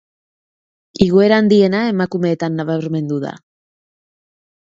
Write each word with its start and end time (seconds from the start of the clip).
Igoera 1.05 1.37
handiena, 1.41 1.81
emakumeetan 1.91 2.57
nabarmendu 2.61 3.21
da. 3.27 3.37